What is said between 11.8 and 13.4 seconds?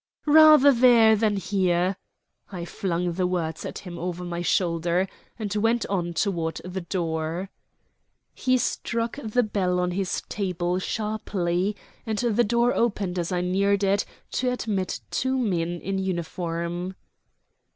and the door opened as